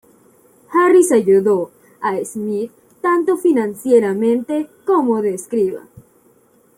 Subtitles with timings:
[0.73, 1.69] Harris ayudó
[2.01, 5.83] a Smith tanto financieramente como de escriba.